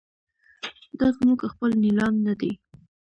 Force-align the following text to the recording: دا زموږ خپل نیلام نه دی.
دا 0.99 1.07
زموږ 1.17 1.39
خپل 1.53 1.71
نیلام 1.83 2.13
نه 2.25 2.33
دی. 2.39 2.51